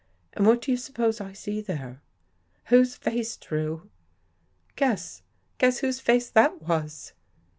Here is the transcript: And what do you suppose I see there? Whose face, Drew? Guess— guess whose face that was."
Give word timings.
And 0.33 0.47
what 0.47 0.63
do 0.63 0.71
you 0.71 0.77
suppose 0.77 1.21
I 1.21 1.31
see 1.33 1.61
there? 1.61 2.01
Whose 2.69 2.95
face, 2.95 3.37
Drew? 3.37 3.87
Guess— 4.75 5.21
guess 5.59 5.77
whose 5.77 5.99
face 5.99 6.27
that 6.31 6.63
was." 6.63 7.13